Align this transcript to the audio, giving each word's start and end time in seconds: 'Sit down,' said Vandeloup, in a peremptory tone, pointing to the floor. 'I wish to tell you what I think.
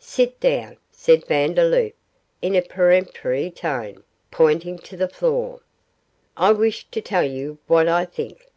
'Sit 0.00 0.40
down,' 0.40 0.76
said 0.90 1.24
Vandeloup, 1.28 1.92
in 2.42 2.56
a 2.56 2.60
peremptory 2.60 3.52
tone, 3.52 4.02
pointing 4.32 4.76
to 4.80 4.96
the 4.96 5.08
floor. 5.08 5.60
'I 6.36 6.52
wish 6.54 6.88
to 6.90 7.00
tell 7.00 7.22
you 7.22 7.58
what 7.68 7.86
I 7.86 8.04
think. 8.04 8.48